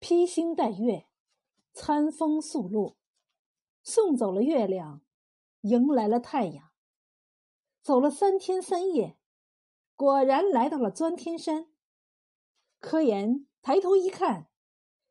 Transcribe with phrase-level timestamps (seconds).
[0.00, 1.06] 披星戴月，
[1.74, 2.96] 餐风宿露，
[3.82, 5.02] 送走了月亮，
[5.60, 6.70] 迎来了太阳。
[7.82, 9.18] 走了三天三夜，
[9.94, 11.70] 果然来到了钻天山。
[12.78, 14.48] 科研抬头一看，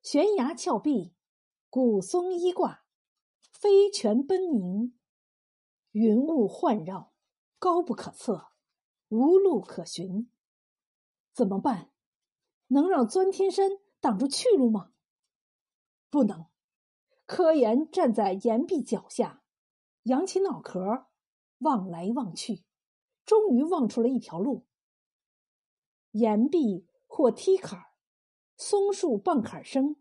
[0.02, 1.14] 悬崖峭壁，
[1.70, 2.84] 古松依挂，
[3.52, 4.98] 飞泉奔鸣，
[5.92, 7.14] 云雾环绕，
[7.60, 8.54] 高不可测，
[9.10, 10.32] 无路可寻。
[11.32, 11.92] 怎么办？
[12.70, 13.70] 能让钻天山？
[14.00, 14.92] 挡住去路吗？
[16.10, 16.46] 不能。
[17.26, 19.44] 柯岩站在岩壁脚下，
[20.04, 21.06] 仰起脑壳，
[21.60, 22.64] 望来望去，
[23.24, 24.66] 终于望出了一条路。
[26.12, 27.80] 岩壁或梯坎，
[28.58, 29.96] 松树傍坎生，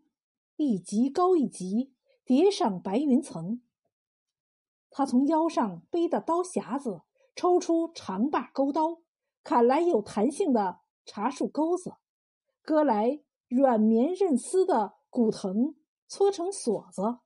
[0.55, 1.93] 一级高一级，
[2.25, 3.61] 叠上白云层。
[4.89, 7.03] 他从腰上背的刀匣子
[7.35, 9.03] 抽出长把钩刀，
[9.43, 11.93] 砍来有弹性的茶树钩子，
[12.63, 13.21] 割来。
[13.49, 15.75] 软绵韧丝的骨藤
[16.07, 17.17] 搓成锁子，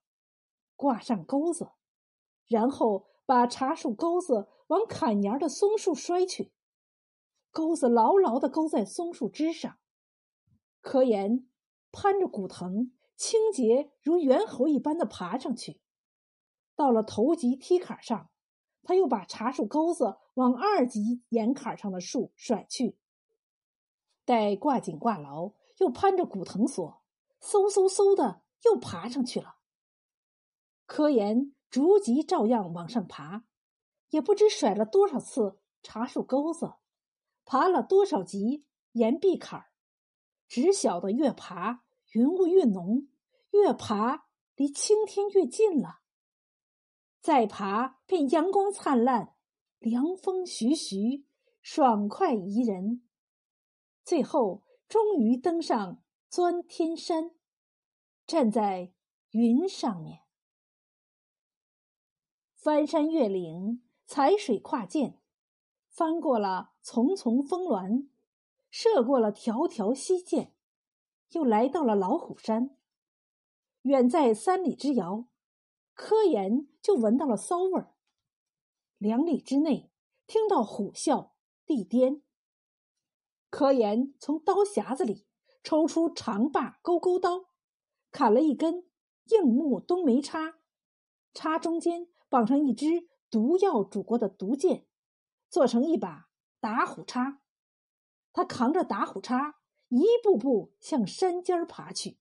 [0.78, 1.72] 挂上钩子，
[2.48, 6.54] 然后把茶树钩子往坎沿的松树摔去，
[7.52, 9.78] 钩子牢牢的勾在松树枝上。
[10.80, 11.46] 柯岩
[11.92, 15.82] 攀着骨藤，清洁如猿猴一般的爬上去。
[16.74, 18.30] 到了头级梯坎上，
[18.82, 22.98] 他又把茶树钩子往二级岩坎上的树甩去。
[24.24, 25.52] 待挂紧挂牢。
[25.78, 27.02] 又攀着古藤索，
[27.42, 29.56] 嗖嗖嗖的又爬上去了。
[30.86, 33.46] 科研逐级照样往上爬，
[34.10, 36.74] 也不知甩了多少次茶树钩子，
[37.46, 39.72] 爬了多少级岩壁坎儿，
[40.48, 43.08] 只晓得越爬云雾越浓，
[43.52, 46.02] 越爬离青天越近了。
[47.20, 49.34] 再爬便阳光灿烂，
[49.80, 51.26] 凉风徐徐，
[51.62, 53.02] 爽快宜人。
[54.04, 54.62] 最后。
[54.88, 57.32] 终于登上钻天山，
[58.26, 58.94] 站在
[59.32, 60.22] 云上面，
[62.56, 65.20] 翻山越岭，踩水跨涧，
[65.90, 68.10] 翻过了丛丛峰峦，
[68.70, 70.54] 涉过了条条溪涧，
[71.32, 72.78] 又来到了老虎山。
[73.84, 75.28] 远在三里之遥，
[75.94, 77.94] 科研就闻到了骚味儿。
[78.98, 79.92] 两里之内，
[80.26, 81.32] 听到虎啸
[81.66, 82.23] 地颠。
[83.54, 85.28] 科研从刀匣子里
[85.62, 87.46] 抽出长把钩钩刀，
[88.10, 88.90] 砍了一根
[89.26, 90.56] 硬木冬梅叉，
[91.36, 94.88] 叉中间绑上一支毒药煮过的毒箭，
[95.52, 97.44] 做成一把打虎叉。
[98.32, 99.60] 他扛着打虎叉，
[99.90, 102.18] 一步步向山尖爬去。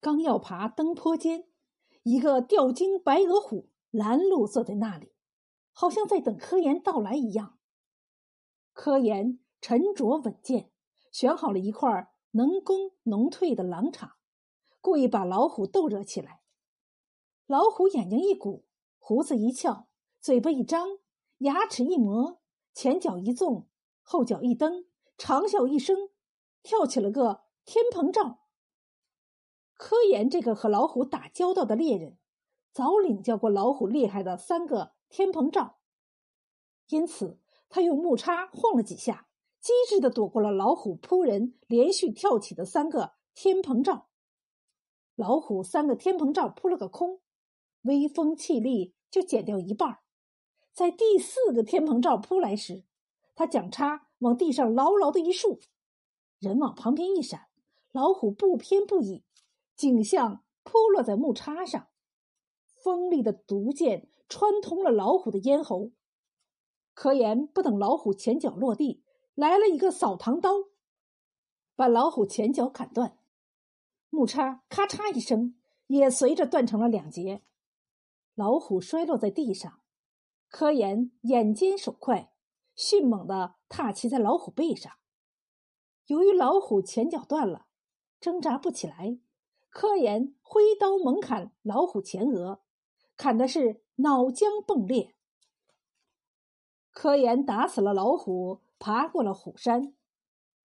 [0.00, 1.48] 刚要爬登坡间，
[2.02, 5.14] 一个吊睛白额虎拦路坐在那里，
[5.72, 7.58] 好像在等科研到来一样。
[8.74, 9.40] 科研。
[9.66, 10.70] 沉着稳健，
[11.10, 14.16] 选好了一块能攻能退的狼场，
[14.82, 16.42] 故意把老虎逗惹起来。
[17.46, 18.66] 老虎眼睛一鼓，
[18.98, 19.88] 胡子一翘，
[20.20, 20.98] 嘴巴一张，
[21.38, 22.42] 牙齿一磨，
[22.74, 23.66] 前脚一纵，
[24.02, 24.84] 后脚一蹬，
[25.16, 26.10] 长啸一声，
[26.62, 28.40] 跳起了个天蓬照。
[29.72, 32.18] 科研这个和老虎打交道的猎人，
[32.70, 35.78] 早领教过老虎厉害的三个天蓬照，
[36.88, 39.23] 因此他用木叉晃了几下。
[39.64, 44.08] 机智的躲过了老虎扑人连续跳起的三个天蓬罩，
[45.14, 47.22] 老虎三个天蓬罩扑了个空，
[47.80, 50.00] 威风气力就减掉一半。
[50.74, 52.84] 在第四个天蓬罩扑来时，
[53.34, 55.58] 他将叉往地上牢牢的一竖，
[56.38, 57.46] 人往旁边一闪，
[57.90, 59.24] 老虎不偏不倚，
[59.74, 61.88] 景象扑落在木叉上，
[62.66, 65.92] 锋利的毒箭穿通了老虎的咽喉。
[66.92, 69.02] 科研不等老虎前脚落地。
[69.34, 70.68] 来了一个扫堂刀，
[71.74, 73.18] 把老虎前脚砍断，
[74.08, 75.56] 木叉咔嚓一声，
[75.88, 77.42] 也随着断成了两截。
[78.36, 79.80] 老虎摔落在地上，
[80.48, 82.32] 科研眼尖手快，
[82.76, 84.92] 迅猛的踏骑在老虎背上。
[86.06, 87.66] 由于老虎前脚断了，
[88.20, 89.18] 挣扎不起来，
[89.68, 92.60] 科研挥刀猛砍老虎前额，
[93.16, 95.16] 砍的是脑浆迸裂。
[96.92, 98.60] 科研打死了老虎。
[98.78, 99.94] 爬过了虎山，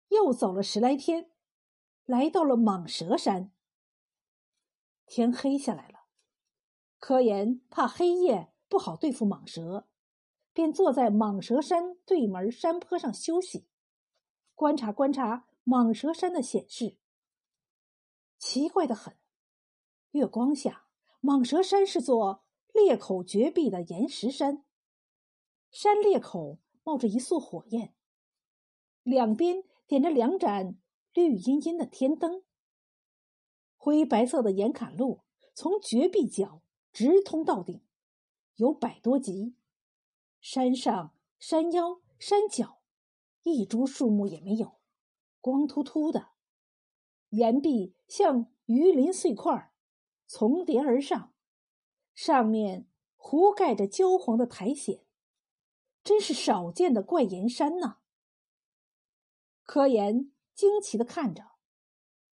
[0.09, 1.31] 又走了十来天，
[2.06, 3.51] 来到了蟒蛇山。
[5.06, 6.06] 天黑下来了，
[7.00, 9.88] 科研怕黑夜不好对付蟒蛇，
[10.53, 13.67] 便坐在蟒蛇山对门山坡上休息，
[14.53, 16.97] 观察观察蟒蛇山的险势。
[18.38, 19.17] 奇怪的很，
[20.11, 20.88] 月光下，
[21.21, 24.65] 蟒蛇山是座裂口绝壁的岩石山，
[25.71, 27.95] 山裂口冒着一束火焰。
[29.09, 30.77] 两边点着两盏
[31.13, 32.44] 绿茵茵的天灯。
[33.75, 35.21] 灰白色的岩坎路
[35.56, 36.61] 从绝壁角
[36.94, 37.81] 直通到顶，
[38.57, 39.56] 有百多级。
[40.39, 42.81] 山上、山腰、山脚，
[43.41, 44.79] 一株树木也没有，
[45.41, 46.29] 光秃秃的。
[47.29, 49.71] 岩壁像鱼鳞碎块，
[50.27, 51.33] 重叠而上，
[52.13, 55.00] 上面糊盖着焦黄的苔藓，
[56.03, 57.97] 真是少见的怪岩山呐！
[59.69, 61.44] 柯岩惊奇的看着，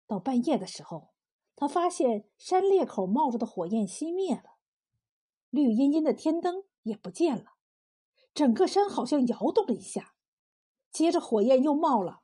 [0.07, 1.09] 到半夜的时候，
[1.53, 4.55] 他发现山裂口冒着的火焰熄灭了，
[5.49, 7.55] 绿茵茵的天灯也不见了，
[8.33, 10.15] 整个山好像摇动了一下，
[10.89, 12.21] 接着火焰又冒了，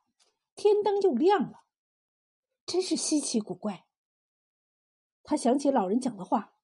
[0.55, 1.63] 天灯又亮了。
[2.65, 3.85] 真是稀奇古怪。
[5.23, 6.55] 他想起老人讲的话，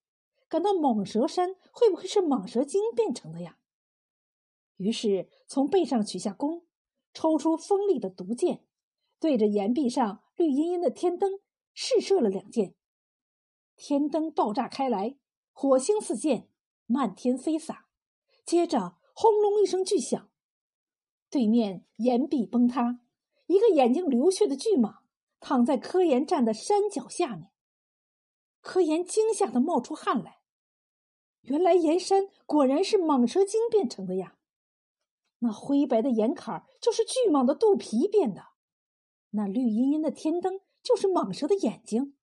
[0.48, 3.60] 感到蟒蛇山会不会是蟒蛇精变成的呀？
[4.78, 6.66] 于是从背上取下弓，
[7.14, 8.64] 抽出锋利的毒箭，
[9.20, 11.40] 对着岩壁上绿茵茵的天灯
[11.74, 12.76] 试射了两箭。
[13.76, 15.18] 天灯爆炸开来，
[15.52, 16.48] 火星四溅，
[16.86, 17.88] 漫天飞洒。
[18.46, 20.30] 接着轰隆一声巨响，
[21.30, 23.02] 对面岩壁崩塌，
[23.48, 25.00] 一个眼睛流血的巨蟒。
[25.40, 27.52] 躺在科研站的山脚下面，
[28.60, 30.40] 科研惊吓的冒出汗来。
[31.42, 34.37] 原来岩山果然是蟒蛇精变成的呀！
[35.40, 38.48] 那灰白的岩坎儿就是巨蟒的肚皮变的，
[39.32, 42.16] 那绿茵茵的天灯就是蟒蛇的眼睛，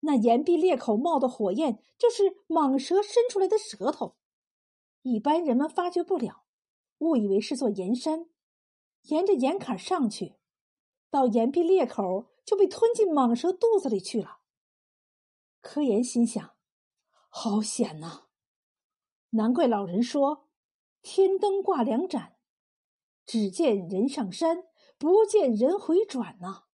[0.00, 4.16] 那岩壁裂口冒的火焰就是蟒蛇伸出来的舌头。
[5.02, 6.44] 一般人们发觉不了，
[6.98, 8.28] 误以为是座岩山，
[9.02, 10.36] 沿着岩坎上去，
[11.10, 12.30] 到岩壁裂口。
[12.48, 14.38] 就被吞进蟒蛇肚子里去了。
[15.60, 16.54] 柯岩心想
[17.28, 18.28] ：“好险呐！
[19.32, 20.48] 难怪老人说
[21.02, 22.37] ‘天灯挂两盏，
[23.28, 24.64] 只见人上山，
[24.96, 26.64] 不见人回转’呐。”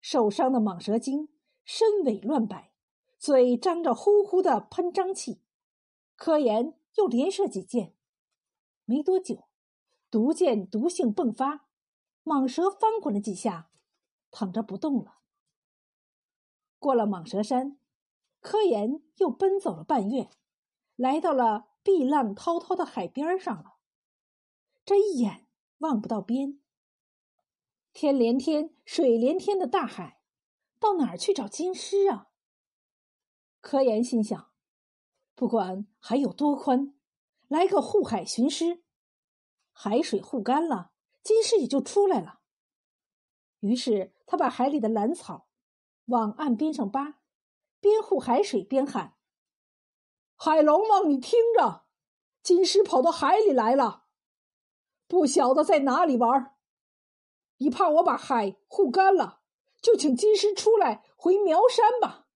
[0.00, 1.28] 受伤的蟒蛇精
[1.66, 2.72] 身尾乱摆，
[3.18, 5.42] 嘴张着呼呼的喷瘴气。
[6.16, 7.94] 柯岩又连射几箭，
[8.86, 9.44] 没多久，
[10.10, 11.66] 毒箭毒性迸发，
[12.24, 13.68] 蟒蛇翻滚了几下。
[14.30, 15.18] 躺着不动了。
[16.78, 17.76] 过了蟒蛇山，
[18.40, 20.30] 科研又奔走了半月，
[20.96, 23.74] 来到了碧浪滔滔的海边上了。
[24.84, 25.46] 这一眼
[25.78, 26.58] 望不到边，
[27.92, 30.20] 天连天、水连天的大海，
[30.80, 32.30] 到哪儿去找金狮啊？
[33.60, 34.50] 科研心想，
[35.36, 36.94] 不管海有多宽，
[37.46, 38.82] 来个护海寻狮，
[39.70, 40.90] 海水护干了，
[41.22, 42.40] 金狮也就出来了。
[43.60, 45.48] 于是他把海里的蓝草
[46.06, 47.20] 往岸边上扒，
[47.78, 49.16] 边护海水边喊
[50.34, 51.86] ：“海龙王，你听着，
[52.42, 54.01] 金狮跑到海里来了，
[55.12, 56.56] 不晓得在哪里玩。
[57.58, 59.42] 你怕我把海护干了，
[59.82, 62.28] 就请金狮出来回苗山吧。”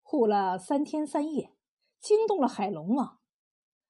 [0.00, 1.56] 护了三天三夜，
[1.98, 3.18] 惊动了海龙王。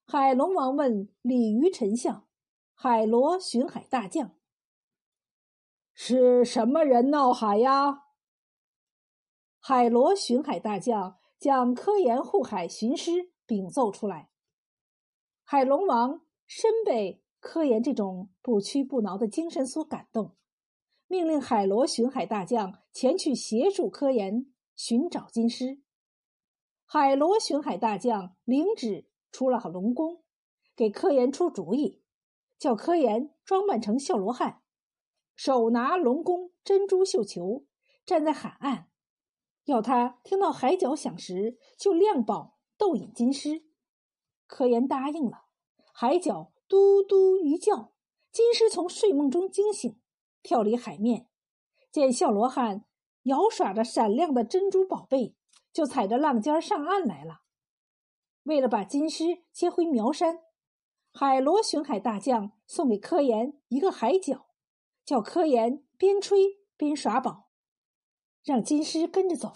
[0.07, 2.27] 海龙王问鲤鱼丞相
[2.73, 4.35] ：“海螺巡海大将。”
[5.93, 8.05] 是什么人闹海呀？
[9.61, 14.31] 海螺巡海大将将科研护海巡师禀奏出来。
[15.45, 16.23] 海龙王
[16.55, 20.37] 深被科研这种不屈不挠的精神所感动，
[21.07, 25.81] 命令海螺巡海大将前去协助科研寻找金狮。
[26.85, 30.23] 海螺巡海大将领旨出了龙宫，
[30.77, 32.03] 给科研出主意，
[32.59, 34.61] 叫科研装扮成笑罗汉。
[35.35, 37.65] 手拿龙宫珍珠绣球，
[38.05, 38.89] 站在海岸，
[39.65, 43.65] 要他听到海角响时就亮宝逗引金狮。
[44.47, 45.47] 科研答应了，
[45.93, 47.93] 海角嘟嘟一叫，
[48.33, 50.01] 金狮从睡梦中惊醒，
[50.43, 51.29] 跳离海面，
[51.91, 52.85] 见笑罗汉
[53.23, 55.37] 摇耍着闪亮的珍珠宝贝，
[55.73, 57.43] 就踩着浪尖上岸来了。
[58.43, 60.41] 为了把金狮接回苗山，
[61.13, 64.49] 海螺巡海大将送给柯岩一个海角。
[65.05, 67.51] 叫科研边吹边耍宝，
[68.45, 69.53] 让金狮跟着走。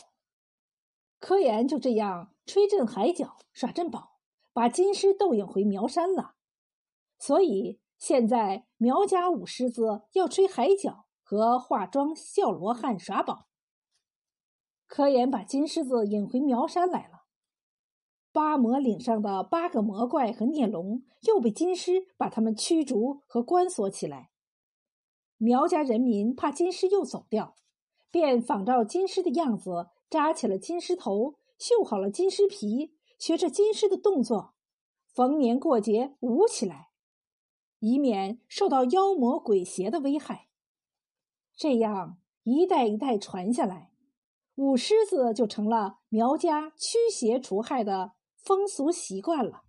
[1.20, 4.15] 科研就这样吹阵海角，耍阵宝，
[4.56, 6.32] 把金狮逗引回苗山了。
[7.18, 13.48] 所以现在苗家五狮子要吹海角和化妆笑罗汉耍宝。
[14.86, 17.26] 科研把金狮子引回苗山来了。
[18.32, 24.30] 八魔岭上的八个魔怪和孽龙又被金狮把他们驱逐和关锁起来。
[25.36, 27.56] 苗家人民怕金狮又走掉，
[28.10, 34.54] 便仿照金狮的样子扎起了金狮头，绣好了金狮皮，学着金狮的动作，
[35.12, 36.90] 逢年过节舞起来，
[37.80, 40.48] 以免受到妖魔鬼邪的危害。
[41.56, 43.90] 这样一代一代传下来，
[44.54, 49.65] 舞狮子就成了苗家驱邪除害的风俗习惯了。